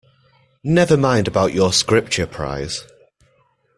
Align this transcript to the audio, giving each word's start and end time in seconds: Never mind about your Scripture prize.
Never 0.63 0.97
mind 0.97 1.27
about 1.27 1.53
your 1.53 1.71
Scripture 1.71 2.25
prize. 2.25 2.87